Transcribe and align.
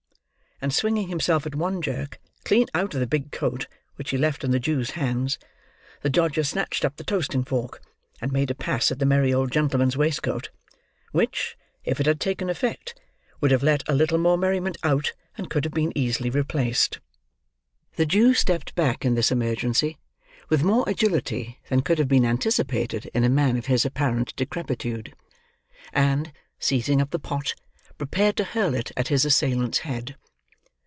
And, 0.63 0.71
swinging 0.71 1.07
himself, 1.07 1.47
at 1.47 1.55
one 1.55 1.81
jerk, 1.81 2.19
clean 2.45 2.67
out 2.75 2.93
of 2.93 2.99
the 2.99 3.07
big 3.07 3.31
coat, 3.31 3.65
which 3.95 4.11
he 4.11 4.17
left 4.19 4.43
in 4.43 4.51
the 4.51 4.59
Jew's 4.59 4.91
hands, 4.91 5.39
the 6.03 6.09
Dodger 6.11 6.43
snatched 6.43 6.85
up 6.85 6.97
the 6.97 7.03
toasting 7.03 7.43
fork, 7.43 7.81
and 8.21 8.31
made 8.31 8.51
a 8.51 8.53
pass 8.53 8.91
at 8.91 8.99
the 8.99 9.05
merry 9.07 9.33
old 9.33 9.51
gentleman's 9.51 9.97
waistcoat; 9.97 10.51
which, 11.11 11.57
if 11.83 11.99
it 11.99 12.05
had 12.05 12.19
taken 12.19 12.47
effect, 12.47 12.93
would 13.39 13.49
have 13.49 13.63
let 13.63 13.81
a 13.89 13.95
little 13.95 14.19
more 14.19 14.37
merriment 14.37 14.77
out 14.83 15.13
than 15.35 15.47
could 15.47 15.63
have 15.65 15.73
been 15.73 15.91
easily 15.97 16.29
replaced. 16.29 16.99
The 17.95 18.05
Jew 18.05 18.35
stepped 18.35 18.75
back 18.75 19.03
in 19.03 19.15
this 19.15 19.31
emergency, 19.31 19.97
with 20.49 20.61
more 20.61 20.83
agility 20.87 21.57
than 21.69 21.81
could 21.81 21.97
have 21.97 22.07
been 22.07 22.23
anticipated 22.23 23.09
in 23.15 23.23
a 23.23 23.29
man 23.29 23.57
of 23.57 23.65
his 23.65 23.83
apparent 23.83 24.35
decrepitude; 24.35 25.15
and, 25.91 26.31
seizing 26.59 27.01
up 27.01 27.09
the 27.09 27.17
pot, 27.17 27.55
prepared 27.97 28.37
to 28.37 28.43
hurl 28.43 28.75
it 28.75 28.91
at 28.95 29.07
his 29.07 29.25
assailant's 29.25 29.79
head. 29.79 30.17